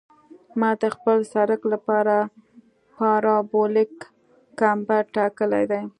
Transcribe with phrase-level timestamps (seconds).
[0.59, 2.15] ما د خپل سرک لپاره
[2.97, 3.93] پارابولیک
[4.59, 5.81] کمبر ټاکلی دی